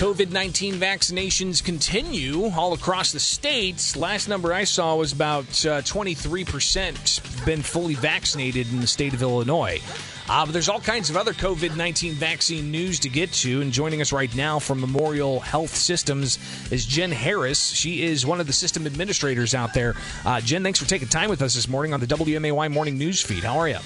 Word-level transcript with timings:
COVID 0.00 0.30
19 0.30 0.76
vaccinations 0.76 1.62
continue 1.62 2.46
all 2.56 2.72
across 2.72 3.12
the 3.12 3.20
states. 3.20 3.98
Last 3.98 4.28
number 4.28 4.50
I 4.50 4.64
saw 4.64 4.96
was 4.96 5.12
about 5.12 5.44
uh, 5.66 5.82
23% 5.82 7.44
been 7.44 7.60
fully 7.60 7.92
vaccinated 7.92 8.72
in 8.72 8.80
the 8.80 8.86
state 8.86 9.12
of 9.12 9.20
Illinois. 9.20 9.78
Uh, 10.26 10.46
but 10.46 10.52
there's 10.52 10.70
all 10.70 10.80
kinds 10.80 11.10
of 11.10 11.18
other 11.18 11.34
COVID 11.34 11.76
19 11.76 12.14
vaccine 12.14 12.70
news 12.70 12.98
to 13.00 13.10
get 13.10 13.30
to. 13.34 13.60
And 13.60 13.72
joining 13.72 14.00
us 14.00 14.10
right 14.10 14.34
now 14.34 14.58
from 14.58 14.80
Memorial 14.80 15.38
Health 15.38 15.76
Systems 15.76 16.38
is 16.72 16.86
Jen 16.86 17.12
Harris. 17.12 17.68
She 17.68 18.02
is 18.02 18.24
one 18.24 18.40
of 18.40 18.46
the 18.46 18.54
system 18.54 18.86
administrators 18.86 19.54
out 19.54 19.74
there. 19.74 19.96
Uh, 20.24 20.40
Jen, 20.40 20.62
thanks 20.62 20.78
for 20.78 20.88
taking 20.88 21.08
time 21.08 21.28
with 21.28 21.42
us 21.42 21.54
this 21.54 21.68
morning 21.68 21.92
on 21.92 22.00
the 22.00 22.06
WMAY 22.06 22.72
Morning 22.72 22.96
News 22.96 23.20
Feed. 23.20 23.44
How 23.44 23.58
are 23.58 23.68
you? 23.68 23.76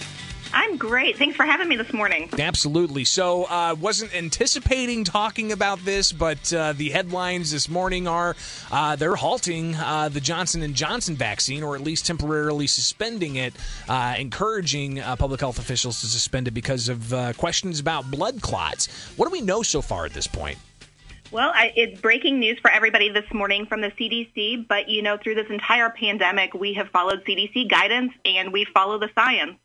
I'm 0.55 0.77
great. 0.77 1.19
Thanks 1.19 1.37
for 1.37 1.45
having 1.45 1.69
me 1.69 1.75
this 1.75 1.93
morning. 1.93 2.31
Absolutely. 2.39 3.05
So, 3.05 3.45
uh, 3.45 3.75
wasn't 3.79 4.15
anticipating 4.15 5.03
talking 5.03 5.51
about 5.51 5.85
this, 5.85 6.13
but 6.13 6.53
uh, 6.53 6.73
the 6.75 6.91
headlines 6.91 7.51
this 7.51 7.69
morning 7.69 8.07
are 8.07 8.37
uh, 8.71 8.95
they're 8.95 9.17
halting 9.17 9.75
uh, 9.75 10.09
the 10.11 10.21
Johnson 10.21 10.63
and 10.63 10.75
Johnson 10.75 11.17
vaccine, 11.17 11.65
or 11.65 11.75
at 11.75 11.83
least 11.83 12.07
temporarily 12.07 12.69
suspending 12.69 13.35
it, 13.37 13.53
uh, 13.89 14.15
encouraging 14.17 15.01
uh, 15.01 15.17
public 15.17 15.41
health 15.41 15.59
officials 15.59 16.01
to 16.03 16.07
suspend 16.07 16.47
it 16.47 16.53
because 16.53 16.89
of 16.89 17.13
questions 17.37 17.81
about 17.81 18.11
blood 18.11 18.41
clots. 18.41 18.87
What 19.17 19.27
do 19.27 19.33
we 19.33 19.41
know 19.41 19.63
so 19.63 19.83
far 19.83 20.07
at 20.07 20.13
this 20.13 20.29
point? 20.29 20.59
Well, 21.31 21.51
I, 21.55 21.73
it's 21.75 22.01
breaking 22.01 22.39
news 22.39 22.59
for 22.61 22.71
everybody 22.71 23.09
this 23.09 23.25
morning 23.33 23.67
from 23.67 23.81
the 23.81 23.91
CDC, 23.91 24.69
but 24.69 24.89
you 24.89 25.03
know, 25.03 25.17
through 25.17 25.35
this 25.35 25.49
entire 25.51 25.91
pandemic, 25.91 26.55
we 26.55 26.75
have 26.75 26.89
followed 26.91 27.25
CDC 27.25 27.69
guidance 27.69 28.13
and 28.25 28.53
we 28.53 28.67
follow 28.73 28.99
the 28.99 29.09
science. 29.15 29.59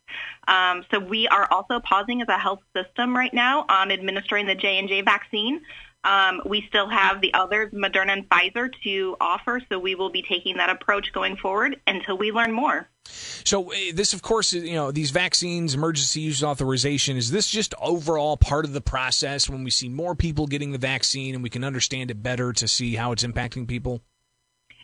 Um, 0.48 0.84
so 0.90 0.98
we 0.98 1.28
are 1.28 1.46
also 1.50 1.78
pausing 1.80 2.22
as 2.22 2.28
a 2.28 2.38
health 2.38 2.60
system 2.74 3.14
right 3.14 3.32
now 3.32 3.66
on 3.68 3.92
administering 3.92 4.46
the 4.46 4.54
J&J 4.54 5.02
vaccine. 5.02 5.60
Um, 6.02 6.40
we 6.46 6.64
still 6.68 6.88
have 6.88 7.20
the 7.20 7.34
others, 7.34 7.72
Moderna 7.72 8.10
and 8.10 8.28
Pfizer, 8.28 8.70
to 8.84 9.16
offer, 9.20 9.60
so 9.68 9.78
we 9.78 9.94
will 9.94 10.10
be 10.10 10.22
taking 10.22 10.56
that 10.56 10.70
approach 10.70 11.12
going 11.12 11.36
forward 11.36 11.78
until 11.86 12.16
we 12.16 12.32
learn 12.32 12.52
more. 12.52 12.88
So 13.04 13.70
eh, 13.70 13.92
this, 13.94 14.14
of 14.14 14.22
course, 14.22 14.52
you 14.52 14.74
know 14.74 14.92
these 14.92 15.10
vaccines, 15.10 15.74
emergency 15.74 16.20
use 16.20 16.42
authorization. 16.42 17.16
Is 17.16 17.30
this 17.30 17.50
just 17.50 17.74
overall 17.80 18.36
part 18.36 18.64
of 18.64 18.72
the 18.72 18.80
process 18.80 19.48
when 19.48 19.62
we 19.62 19.70
see 19.70 19.88
more 19.88 20.14
people 20.14 20.46
getting 20.46 20.72
the 20.72 20.78
vaccine 20.78 21.34
and 21.34 21.42
we 21.42 21.50
can 21.50 21.64
understand 21.64 22.10
it 22.10 22.22
better 22.22 22.52
to 22.54 22.66
see 22.66 22.94
how 22.94 23.12
it's 23.12 23.24
impacting 23.24 23.68
people? 23.68 24.02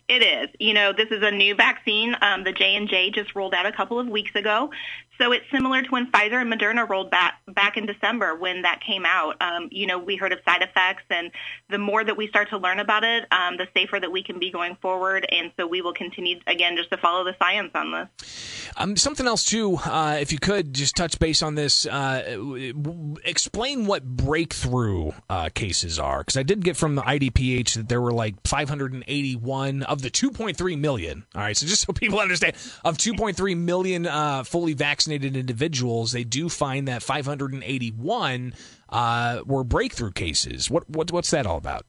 It 0.07 0.23
is. 0.23 0.49
You 0.59 0.73
know, 0.73 0.93
this 0.93 1.09
is 1.11 1.21
a 1.21 1.31
new 1.31 1.53
vaccine. 1.53 2.15
Um, 2.21 2.45
the 2.45 2.53
J 2.53 2.75
and 2.75 2.87
J 2.87 3.11
just 3.11 3.35
rolled 3.35 3.53
out 3.53 3.65
a 3.65 3.73
couple 3.73 3.99
of 3.99 4.07
weeks 4.07 4.33
ago, 4.35 4.71
so 5.17 5.31
it's 5.31 5.45
similar 5.51 5.81
to 5.81 5.89
when 5.89 6.11
Pfizer 6.11 6.41
and 6.41 6.51
Moderna 6.51 6.87
rolled 6.87 7.11
back 7.11 7.41
back 7.47 7.77
in 7.77 7.85
December 7.85 8.35
when 8.35 8.61
that 8.61 8.81
came 8.85 9.05
out. 9.05 9.41
Um, 9.41 9.67
you 9.71 9.87
know, 9.87 9.97
we 9.97 10.15
heard 10.15 10.31
of 10.31 10.39
side 10.45 10.61
effects, 10.61 11.03
and 11.09 11.31
the 11.69 11.77
more 11.77 12.03
that 12.03 12.15
we 12.15 12.27
start 12.27 12.49
to 12.49 12.57
learn 12.57 12.79
about 12.79 13.03
it, 13.03 13.25
um, 13.31 13.57
the 13.57 13.67
safer 13.73 13.99
that 13.99 14.11
we 14.11 14.23
can 14.23 14.39
be 14.39 14.51
going 14.51 14.75
forward. 14.81 15.27
And 15.29 15.51
so 15.57 15.67
we 15.67 15.81
will 15.81 15.93
continue 15.93 16.39
again 16.45 16.75
just 16.77 16.91
to 16.91 16.97
follow 16.97 17.23
the 17.23 17.35
science 17.39 17.71
on 17.73 17.91
this. 17.91 18.69
Um, 18.77 18.95
something 18.95 19.25
else 19.25 19.43
too, 19.43 19.77
uh, 19.77 20.17
if 20.19 20.31
you 20.31 20.37
could 20.37 20.73
just 20.73 20.95
touch 20.95 21.17
base 21.19 21.41
on 21.41 21.55
this, 21.55 21.85
uh, 21.85 22.37
explain 23.23 23.85
what 23.85 24.05
breakthrough 24.05 25.11
uh, 25.29 25.49
cases 25.49 25.99
are, 25.99 26.19
because 26.19 26.37
I 26.37 26.43
did 26.43 26.63
get 26.63 26.77
from 26.77 26.95
the 26.95 27.01
IDPH 27.01 27.73
that 27.75 27.89
there 27.89 28.01
were 28.01 28.13
like 28.13 28.35
581 28.45 29.83
of 29.83 30.01
the 30.01 30.11
2.3 30.11 30.79
million. 30.79 31.25
All 31.33 31.41
right, 31.41 31.57
so 31.57 31.65
just 31.65 31.87
so 31.87 31.93
people 31.93 32.19
understand, 32.19 32.55
of 32.85 32.97
2.3 32.97 33.57
million 33.57 34.05
uh, 34.05 34.43
fully 34.43 34.73
vaccinated 34.73 35.06
vaccinated 35.07 35.37
individuals, 35.37 36.11
they 36.11 36.23
do 36.23 36.49
find 36.49 36.87
that 36.87 37.01
581 37.01 38.53
uh, 38.89 39.41
were 39.45 39.63
breakthrough 39.63 40.11
cases. 40.11 40.69
What, 40.69 40.89
what 40.89 41.11
what's 41.11 41.31
that 41.31 41.45
all 41.45 41.57
about? 41.57 41.85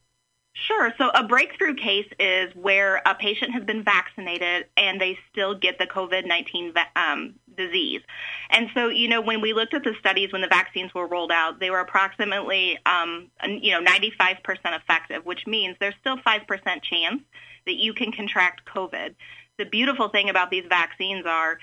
Sure. 0.53 0.91
So 0.97 1.09
a 1.09 1.25
breakthrough 1.25 1.75
case 1.75 2.07
is 2.19 2.53
where 2.53 3.01
a 3.05 3.15
patient 3.15 3.53
has 3.53 3.63
been 3.63 3.83
vaccinated 3.83 4.65
and 4.75 4.99
they 4.99 5.17
still 5.31 5.55
get 5.55 5.79
the 5.79 5.85
COVID-19 5.85 6.73
um, 6.95 7.35
disease. 7.55 8.01
And 8.49 8.67
so, 8.73 8.89
you 8.89 9.07
know, 9.07 9.21
when 9.21 9.41
we 9.41 9.53
looked 9.53 9.73
at 9.73 9.83
the 9.83 9.93
studies 9.99 10.33
when 10.33 10.41
the 10.41 10.49
vaccines 10.49 10.93
were 10.93 11.07
rolled 11.07 11.31
out, 11.31 11.59
they 11.59 11.69
were 11.69 11.79
approximately, 11.79 12.77
um, 12.85 13.29
you 13.47 13.71
know, 13.71 13.81
95% 13.83 14.37
effective, 14.65 15.25
which 15.25 15.47
means 15.47 15.77
there's 15.79 15.95
still 16.01 16.17
5% 16.17 16.83
chance 16.83 17.21
that 17.65 17.75
you 17.75 17.93
can 17.93 18.11
contract 18.11 18.65
COVID. 18.65 19.15
The 19.57 19.65
beautiful 19.65 20.09
thing 20.09 20.29
about 20.29 20.51
these 20.51 20.65
vaccines 20.67 21.25
are 21.25 21.59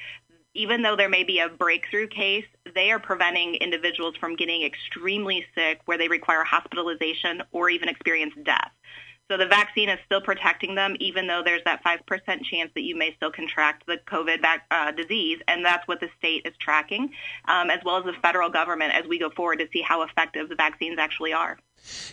even 0.56 0.82
though 0.82 0.96
there 0.96 1.08
may 1.08 1.22
be 1.22 1.38
a 1.38 1.48
breakthrough 1.48 2.08
case, 2.08 2.46
they 2.74 2.90
are 2.90 2.98
preventing 2.98 3.56
individuals 3.56 4.16
from 4.16 4.36
getting 4.36 4.62
extremely 4.62 5.44
sick 5.54 5.80
where 5.84 5.98
they 5.98 6.08
require 6.08 6.44
hospitalization 6.44 7.42
or 7.52 7.68
even 7.70 7.88
experience 7.88 8.34
death. 8.42 8.70
So 9.30 9.36
the 9.36 9.46
vaccine 9.46 9.88
is 9.88 9.98
still 10.06 10.20
protecting 10.20 10.76
them, 10.76 10.96
even 11.00 11.26
though 11.26 11.42
there's 11.44 11.64
that 11.64 11.82
5% 11.84 12.44
chance 12.44 12.70
that 12.74 12.82
you 12.82 12.96
may 12.96 13.12
still 13.16 13.32
contract 13.32 13.84
the 13.86 13.98
COVID 14.06 14.38
uh, 14.70 14.92
disease. 14.92 15.40
And 15.48 15.64
that's 15.64 15.86
what 15.88 16.00
the 16.00 16.08
state 16.16 16.46
is 16.46 16.54
tracking, 16.60 17.10
um, 17.48 17.70
as 17.70 17.80
well 17.84 17.96
as 17.96 18.04
the 18.04 18.12
federal 18.22 18.50
government 18.50 18.94
as 18.94 19.04
we 19.08 19.18
go 19.18 19.30
forward 19.30 19.58
to 19.58 19.68
see 19.72 19.82
how 19.82 20.02
effective 20.02 20.48
the 20.48 20.54
vaccines 20.54 20.98
actually 20.98 21.32
are. 21.32 21.58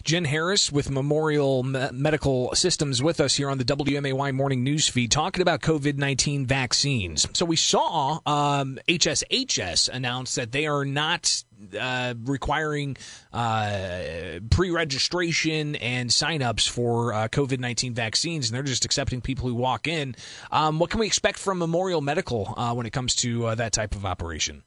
Jen 0.04 0.26
Harris 0.26 0.72
with 0.72 0.90
Memorial 0.90 1.64
Medical 1.64 2.54
Systems 2.56 3.02
with 3.02 3.20
us 3.20 3.36
here 3.36 3.50
on 3.50 3.58
the 3.58 3.66
WMAY 3.66 4.34
morning 4.34 4.64
news 4.64 4.88
feed 4.88 5.12
talking 5.12 5.42
about 5.42 5.62
COVID 5.62 5.98
19 5.98 6.46
vaccines. 6.46 7.28
So 7.34 7.46
we 7.46 7.56
saw 7.56 8.20
um, 8.26 8.80
HSHS 8.88 9.90
announce 9.90 10.36
that 10.36 10.52
they 10.52 10.68
are 10.68 10.86
not 10.86 11.44
uh, 11.80 12.14
requiring 12.24 12.98
uh, 13.32 14.40
pre 14.50 14.72
registration 14.72 15.76
and 15.78 16.12
sign-ups 16.12 16.68
for 16.68 17.14
uh, 17.14 17.28
COVID 17.30 17.60
19 17.60 17.94
vaccines, 17.94 18.50
and 18.50 18.56
they're 18.56 18.64
just 18.64 18.86
accepting 18.86 19.22
people 19.22 19.48
who 19.48 19.56
walk 19.56 19.88
in. 19.88 20.16
Um, 20.52 20.80
what 20.80 20.90
can 20.90 21.00
we 21.00 21.08
expect 21.08 21.40
from 21.40 21.60
Memorial 21.60 22.02
Medical 22.02 22.54
uh, 22.58 22.74
when 22.74 22.86
it 22.86 22.94
comes 22.94 23.16
to 23.16 23.48
uh, 23.48 23.56
that 23.56 23.72
type 23.72 23.96
of 23.96 24.06
operation? 24.06 24.64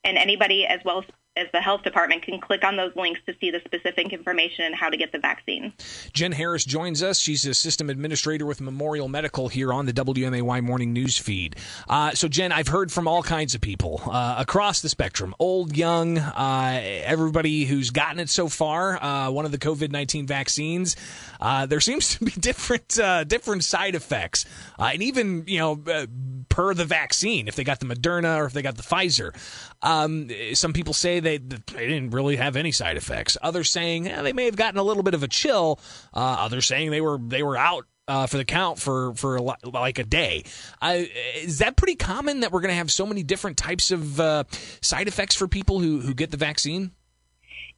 and 0.04 0.18
anybody 0.18 0.66
as 0.66 0.80
well 0.84 0.98
as 0.98 1.04
as 1.40 1.48
the 1.52 1.60
health 1.60 1.82
department 1.82 2.22
can 2.22 2.40
click 2.40 2.64
on 2.64 2.76
those 2.76 2.94
links 2.94 3.20
to 3.26 3.34
see 3.40 3.50
the 3.50 3.60
specific 3.64 4.12
information 4.12 4.64
and 4.66 4.74
how 4.74 4.88
to 4.88 4.96
get 4.96 5.12
the 5.12 5.18
vaccine. 5.18 5.72
Jen 6.12 6.32
Harris 6.32 6.64
joins 6.64 7.02
us. 7.02 7.18
She's 7.18 7.46
a 7.46 7.54
system 7.54 7.90
administrator 7.90 8.46
with 8.46 8.60
Memorial 8.60 9.08
Medical 9.08 9.48
here 9.48 9.72
on 9.72 9.86
the 9.86 9.92
WMAY 9.92 10.62
morning 10.62 10.92
news 10.92 11.16
feed. 11.16 11.56
Uh, 11.88 12.12
so, 12.12 12.28
Jen, 12.28 12.52
I've 12.52 12.68
heard 12.68 12.92
from 12.92 13.08
all 13.08 13.22
kinds 13.22 13.54
of 13.54 13.60
people 13.60 14.02
uh, 14.06 14.36
across 14.38 14.82
the 14.82 14.88
spectrum 14.88 15.34
old, 15.38 15.76
young, 15.76 16.18
uh, 16.18 16.80
everybody 17.04 17.64
who's 17.64 17.90
gotten 17.90 18.20
it 18.20 18.28
so 18.28 18.48
far, 18.48 19.02
uh, 19.02 19.30
one 19.30 19.44
of 19.44 19.52
the 19.52 19.58
COVID 19.58 19.90
19 19.90 20.26
vaccines. 20.26 20.96
Uh, 21.40 21.66
there 21.66 21.80
seems 21.80 22.16
to 22.16 22.24
be 22.24 22.30
different 22.38 22.98
uh, 22.98 23.24
different 23.24 23.64
side 23.64 23.94
effects, 23.94 24.44
and 24.78 25.02
even, 25.02 25.44
you 25.46 25.58
know, 25.58 26.06
per 26.50 26.74
the 26.74 26.84
vaccine, 26.84 27.48
if 27.48 27.56
they 27.56 27.64
got 27.64 27.80
the 27.80 27.86
Moderna 27.86 28.36
or 28.36 28.44
if 28.44 28.52
they 28.52 28.60
got 28.60 28.76
the 28.76 28.82
Pfizer. 28.82 29.34
Um, 29.82 30.28
some 30.52 30.74
people 30.74 30.92
say 30.92 31.20
that 31.20 31.29
they, 31.38 31.56
they 31.72 31.86
didn't 31.86 32.10
really 32.10 32.36
have 32.36 32.56
any 32.56 32.72
side 32.72 32.96
effects. 32.96 33.36
Others 33.42 33.70
saying 33.70 34.08
eh, 34.08 34.22
they 34.22 34.32
may 34.32 34.46
have 34.46 34.56
gotten 34.56 34.78
a 34.78 34.82
little 34.82 35.02
bit 35.02 35.14
of 35.14 35.22
a 35.22 35.28
chill. 35.28 35.78
Uh, 36.14 36.36
others 36.38 36.66
saying 36.66 36.90
they 36.90 37.00
were 37.00 37.18
they 37.18 37.42
were 37.42 37.56
out 37.56 37.86
uh, 38.08 38.26
for 38.26 38.36
the 38.36 38.44
count 38.44 38.78
for 38.78 39.14
for 39.14 39.40
like 39.64 39.98
a 39.98 40.04
day. 40.04 40.44
Uh, 40.82 41.02
is 41.36 41.58
that 41.58 41.76
pretty 41.76 41.94
common 41.94 42.40
that 42.40 42.52
we're 42.52 42.60
going 42.60 42.72
to 42.72 42.76
have 42.76 42.90
so 42.90 43.06
many 43.06 43.22
different 43.22 43.56
types 43.56 43.90
of 43.90 44.18
uh, 44.18 44.44
side 44.80 45.08
effects 45.08 45.34
for 45.34 45.46
people 45.46 45.78
who 45.78 46.00
who 46.00 46.14
get 46.14 46.30
the 46.30 46.36
vaccine? 46.36 46.92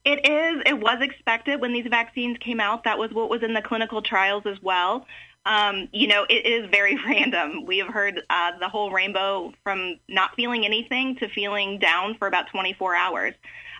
It 0.05 0.27
is. 0.27 0.63
It 0.65 0.79
was 0.81 0.97
expected 1.01 1.61
when 1.61 1.71
these 1.71 1.87
vaccines 1.89 2.37
came 2.39 2.59
out. 2.59 2.83
That 2.83 2.97
was 2.97 3.13
what 3.13 3.29
was 3.29 3.41
in 3.41 3.53
the 3.53 3.61
clinical 3.61 4.01
trials 4.01 4.43
as 4.45 4.61
well. 4.61 5.05
Um, 5.45 5.89
you 5.91 6.07
know, 6.07 6.25
it 6.29 6.45
is 6.45 6.69
very 6.69 6.95
random. 7.05 7.65
We 7.65 7.79
have 7.79 7.89
heard 7.89 8.21
uh, 8.29 8.51
the 8.59 8.69
whole 8.69 8.91
rainbow 8.91 9.53
from 9.63 9.99
not 10.07 10.35
feeling 10.35 10.65
anything 10.65 11.15
to 11.17 11.29
feeling 11.29 11.79
down 11.79 12.15
for 12.15 12.27
about 12.27 12.49
24 12.49 12.95
hours. 12.95 13.33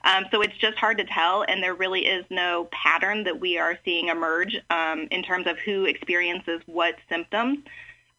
Um, 0.06 0.26
so 0.32 0.42
it's 0.42 0.58
just 0.58 0.78
hard 0.78 0.98
to 0.98 1.06
tell, 1.06 1.44
and 1.48 1.64
there 1.64 1.74
really 1.74 2.06
is 2.06 2.26
no 2.30 2.68
pattern 2.72 3.24
that 3.24 3.40
we 3.40 3.58
are 3.58 3.80
seeing 3.86 4.10
emerge 4.10 4.60
um, 4.70 5.08
in 5.12 5.24
terms 5.24 5.48
of 5.48 5.58
who 5.60 5.86
experiences 5.86 6.62
what 6.66 6.96
symptoms. 7.08 7.60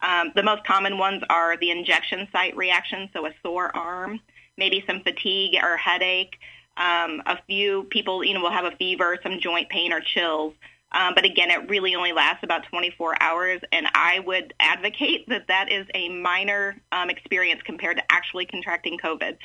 Um, 0.00 0.32
the 0.34 0.42
most 0.42 0.64
common 0.64 0.96
ones 0.96 1.22
are 1.28 1.58
the 1.58 1.70
injection 1.70 2.26
site 2.32 2.56
reaction, 2.56 3.10
so 3.12 3.26
a 3.26 3.34
sore 3.42 3.74
arm, 3.76 4.20
maybe 4.56 4.82
some 4.86 5.00
fatigue 5.00 5.56
or 5.62 5.76
headache. 5.76 6.38
Um, 6.76 7.22
a 7.26 7.38
few 7.46 7.84
people, 7.84 8.24
you 8.24 8.34
know, 8.34 8.40
will 8.40 8.50
have 8.50 8.64
a 8.64 8.76
fever, 8.76 9.18
some 9.22 9.38
joint 9.38 9.68
pain 9.68 9.92
or 9.92 10.00
chills. 10.00 10.54
Um, 10.94 11.14
but 11.14 11.24
again, 11.24 11.50
it 11.50 11.68
really 11.68 11.96
only 11.96 12.12
lasts 12.12 12.44
about 12.44 12.66
24 12.70 13.20
hours, 13.20 13.60
and 13.72 13.86
I 13.94 14.20
would 14.20 14.54
advocate 14.60 15.28
that 15.28 15.48
that 15.48 15.70
is 15.70 15.86
a 15.92 16.08
minor 16.08 16.80
um, 16.92 17.10
experience 17.10 17.60
compared 17.64 17.96
to 17.96 18.02
actually 18.08 18.46
contracting 18.46 18.98
COVID. 18.98 19.36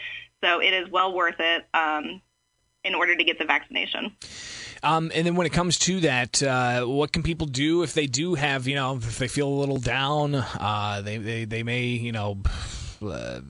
So 0.43 0.61
it 0.61 0.73
is 0.73 0.89
well 0.91 1.13
worth 1.13 1.39
it 1.39 1.65
um, 1.73 2.21
in 2.83 2.93
order 2.93 3.15
to 3.15 3.23
get 3.23 3.39
the 3.39 3.45
vaccination. 3.45 4.15
Um, 4.83 5.11
and 5.13 5.25
then 5.25 5.35
when 5.35 5.47
it 5.47 5.51
comes 5.51 5.77
to 5.79 5.99
that, 6.01 6.41
uh, 6.41 6.85
what 6.85 7.11
can 7.11 7.23
people 7.23 7.47
do 7.47 7.83
if 7.83 7.93
they 7.95 8.07
do 8.07 8.35
have, 8.35 8.67
you 8.67 8.75
know, 8.75 8.95
if 8.95 9.17
they 9.17 9.27
feel 9.27 9.47
a 9.47 9.57
little 9.59 9.79
down, 9.79 10.35
uh, 10.35 11.01
they, 11.03 11.17
they, 11.17 11.45
they 11.45 11.63
may, 11.63 11.85
you 11.85 12.11
know, 12.11 12.37
uh, 13.05 13.41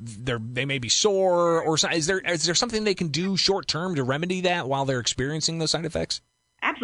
they 0.00 0.64
may 0.64 0.78
be 0.78 0.88
sore 0.88 1.62
or 1.62 1.76
is 1.92 2.06
there 2.06 2.18
is 2.20 2.44
there 2.44 2.54
something 2.54 2.84
they 2.84 2.94
can 2.94 3.08
do 3.08 3.36
short 3.36 3.66
term 3.66 3.94
to 3.94 4.04
remedy 4.04 4.42
that 4.42 4.68
while 4.68 4.84
they're 4.84 5.00
experiencing 5.00 5.58
those 5.58 5.70
side 5.70 5.84
effects? 5.84 6.20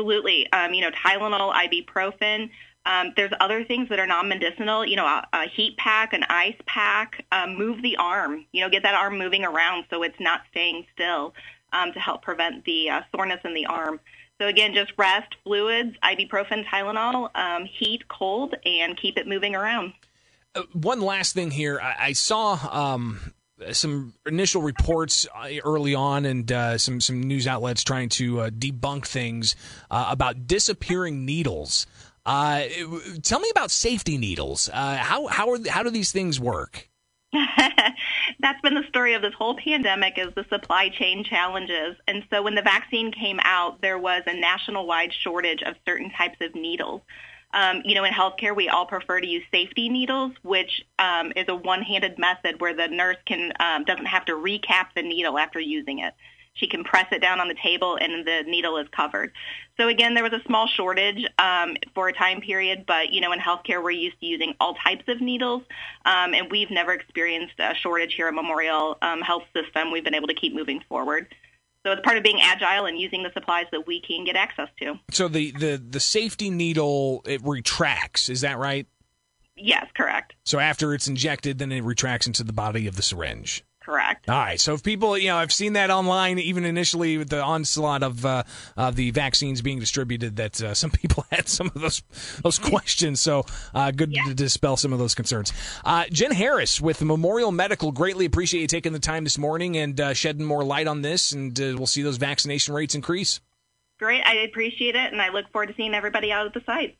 Absolutely. 0.01 0.51
Um, 0.53 0.73
you 0.73 0.81
know, 0.81 0.91
Tylenol, 0.91 1.53
ibuprofen. 1.53 2.49
Um, 2.87 3.13
there's 3.17 3.33
other 3.41 3.63
things 3.65 3.91
that 3.91 3.99
are 3.99 4.07
non-medicinal, 4.07 4.87
you 4.87 4.97
know, 4.97 5.05
a, 5.05 5.29
a 5.35 5.49
heat 5.49 5.77
pack, 5.77 6.15
an 6.15 6.25
ice 6.31 6.57
pack, 6.65 7.27
um, 7.31 7.57
move 7.57 7.83
the 7.83 7.97
arm, 7.99 8.47
you 8.53 8.63
know, 8.63 8.71
get 8.71 8.83
that 8.85 8.95
arm 8.95 9.19
moving 9.19 9.45
around 9.45 9.85
so 9.91 10.03
it's 10.03 10.19
not 10.19 10.41
staying 10.51 10.87
still 10.95 11.35
um, 11.75 11.93
to 11.93 12.01
help 12.01 12.23
prevent 12.23 12.65
the 12.65 12.89
uh, 12.89 13.03
soreness 13.15 13.41
in 13.45 13.53
the 13.53 13.67
arm. 13.67 14.01
So 14.39 14.47
again, 14.47 14.73
just 14.73 14.93
rest, 14.97 15.37
fluids, 15.45 15.95
ibuprofen, 16.03 16.65
Tylenol, 16.65 17.29
um, 17.37 17.67
heat, 17.67 18.09
cold, 18.09 18.55
and 18.65 18.97
keep 18.97 19.19
it 19.19 19.29
moving 19.29 19.55
around. 19.55 19.93
Uh, 20.55 20.63
one 20.73 21.03
last 21.03 21.35
thing 21.35 21.51
here. 21.51 21.79
I, 21.79 21.97
I 21.99 22.13
saw 22.15 22.59
um, 22.73 23.35
some 23.73 24.15
initial 24.27 24.63
reports 24.63 25.27
uh, 25.35 25.49
early 25.65 25.95
on 25.95 26.25
and 26.25 26.51
uh, 26.51 26.79
some 26.79 27.01
some 27.01 27.23
news 27.23 27.47
outlets 27.47 27.85
trying 27.85 28.09
to 28.11 28.41
uh, 28.41 28.51
debunk 28.51 29.07
things 29.07 29.57
uh, 29.91 30.09
about 30.11 30.47
disappearing 30.47 31.25
needles. 31.25 31.87
Uh, 32.27 32.65
tell 33.23 33.41
me 33.41 33.51
about 33.51 33.71
safety 33.71 34.19
needles. 34.19 34.69
Uh, 34.73 34.97
how 34.97 35.27
how 35.27 35.51
are 35.51 35.59
how 35.69 35.83
do 35.83 35.91
these 35.91 36.13
things 36.13 36.39
work? 36.39 36.89
That's 37.33 38.61
been 38.63 38.75
the 38.75 38.87
story 38.89 39.15
of 39.15 39.23
this 39.23 39.35
whole 39.35 39.57
pandemic 39.57 40.19
is 40.19 40.35
the 40.35 40.45
supply 40.49 40.89
chain 40.89 41.23
challenges. 41.25 41.97
And 42.09 42.25
so 42.31 42.43
when 42.43 42.57
the 42.57 42.63
vaccine 42.63 43.13
came 43.13 43.39
out, 43.43 43.81
there 43.81 43.99
was 43.99 44.23
a 44.27 44.35
national 44.35 44.87
wide 44.87 45.13
shortage 45.13 45.63
of 45.63 45.77
certain 45.87 46.11
types 46.11 46.39
of 46.41 46.55
needles. 46.55 47.03
Um, 47.53 47.83
you 47.85 47.95
know, 47.95 48.05
in 48.05 48.13
healthcare, 48.13 48.55
we 48.55 48.69
all 48.69 48.87
prefer 48.87 49.21
to 49.21 49.27
use 49.27 49.43
safety 49.51 49.89
needles, 49.89 50.33
which 50.43 50.85
um, 50.99 51.33
is 51.35 51.47
a 51.49 51.55
one-handed 51.55 52.19
method 52.19 52.61
where 52.61 52.75
the 52.75 52.89
nurse 52.89 53.17
can 53.27 53.53
um, 53.59 53.85
doesn't 53.85 54.07
have 54.07 54.25
to 54.27 54.33
recap 54.33 54.87
the 54.95 55.03
needle 55.03 55.39
after 55.39 55.59
using 55.59 55.99
it. 55.99 56.15
She 56.55 56.67
can 56.67 56.85
press 56.85 57.07
it 57.13 57.21
down 57.21 57.41
on 57.41 57.49
the 57.49 57.55
table, 57.55 57.97
and 58.01 58.27
the 58.27 58.43
needle 58.47 58.77
is 58.77 58.89
covered. 58.89 59.33
So 59.77 59.89
again, 59.89 60.15
there 60.15 60.25
was 60.25 60.33
a 60.33 60.43
small 60.47 60.67
shortage 60.67 61.25
um, 61.39 61.77
for 61.95 62.09
a 62.09 62.13
time 62.13 62.41
period, 62.41 62.85
but 62.87 63.13
you 63.13 63.21
know, 63.21 63.33
in 63.33 63.39
healthcare, 63.39 63.83
we're 63.83 63.93
used 63.93 64.19
to 64.21 64.27
using 64.27 64.55
all 64.61 64.75
types 64.75 65.05
of 65.09 65.21
needles, 65.21 65.63
um, 66.05 66.35
and 66.35 66.51
we've 66.51 66.71
never 66.71 66.93
experienced 66.93 67.55
a 67.59 67.75
shortage 67.75 68.15
here 68.15 68.29
at 68.29 68.35
Memorial 68.35 68.99
um, 69.01 69.21
Health 69.21 69.45
System. 69.55 69.91
We've 69.91 70.05
been 70.05 70.15
able 70.15 70.29
to 70.29 70.35
keep 70.35 70.55
moving 70.55 70.83
forward. 70.89 71.35
So 71.85 71.93
it's 71.93 72.03
part 72.03 72.19
of 72.19 72.23
being 72.23 72.41
agile 72.41 72.87
and 72.87 72.99
using 72.99 73.23
the 73.23 73.31
supplies 73.33 73.67
that 73.73 73.87
we 73.87 74.01
can 74.01 74.25
get 74.25 74.37
access 74.37 74.69
to. 74.81 74.99
So 75.11 75.29
the 75.29 75.53
the 75.53 75.77
the 75.77 76.01
safety 76.01 76.51
needle 76.51 77.23
it 77.27 77.41
retracts, 77.43 78.29
is 78.29 78.43
that 78.43 78.59
right? 78.59 78.87
Yes, 79.57 79.87
correct. 79.95 80.35
So 80.45 80.59
after 80.59 80.95
it's 80.95 81.09
injected, 81.09 81.59
then 81.59 81.73
it 81.73 81.83
retracts 81.83 82.27
into 82.27 82.45
the 82.45 82.53
body 82.53 82.87
of 82.87 82.97
the 82.97 83.03
syringe 83.03 83.65
correct. 83.81 84.29
All 84.29 84.37
right. 84.37 84.61
So 84.61 84.75
if 84.75 84.83
people, 84.83 85.17
you 85.17 85.29
know, 85.29 85.37
I've 85.37 85.53
seen 85.53 85.75
that 85.75 85.91
online, 85.91 86.39
even 86.39 86.65
initially 86.65 87.19
with 87.19 87.29
the 87.29 87.43
onslaught 87.43 88.03
of 88.03 88.25
uh, 88.25 88.43
uh, 88.77 88.91
the 88.91 89.11
vaccines 89.11 89.63
being 89.63 89.79
distributed, 89.79 90.37
that 90.37 90.63
uh, 90.63 90.75
some 90.75 90.91
people 90.91 91.25
had 91.31 91.49
some 91.49 91.69
of 91.75 91.81
those 91.81 92.03
those 92.43 92.59
questions. 92.59 93.21
So 93.21 93.45
uh, 93.75 93.91
good 93.91 94.13
yeah. 94.13 94.25
to 94.25 94.35
dispel 94.35 94.77
some 94.77 94.93
of 94.93 94.99
those 94.99 95.15
concerns. 95.15 95.53
Uh, 95.85 96.05
Jen 96.11 96.33
Harris 96.33 96.81
with 96.81 97.03
Memorial 97.03 97.53
Medical, 97.53 97.93
greatly 97.93 98.27
appreciate 98.27 98.61
you 98.61 98.67
taking 98.67 98.93
the 98.93 98.99
time 98.99 99.25
this 99.25 99.39
morning 99.39 99.77
and 99.77 100.01
uh, 100.01 100.15
shedding 100.15 100.45
more 100.45 100.65
light 100.65 100.87
on 100.87 101.03
this, 101.03 101.33
and 101.33 101.59
we'll 101.59 101.87
see 101.87 102.03
those 102.03 102.17
vaccination 102.19 102.75
rates 102.75 102.95
increase. 102.95 103.41
Great. 103.99 104.23
I 104.25 104.35
appreciate 104.37 104.95
it, 104.95 105.13
and 105.13 105.21
I 105.21 105.29
look 105.29 105.51
forward 105.53 105.67
to 105.67 105.75
seeing 105.75 105.95
everybody 105.95 106.33
out 106.33 106.47
at 106.47 106.55
the 106.55 106.63
site. 106.65 106.97